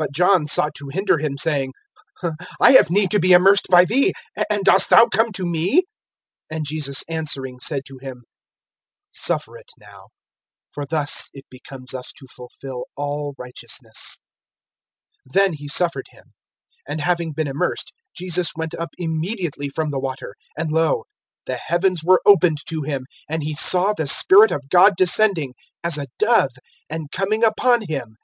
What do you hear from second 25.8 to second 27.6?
as a dove, and coming